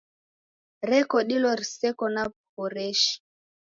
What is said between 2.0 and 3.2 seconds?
na w'uhoreshi.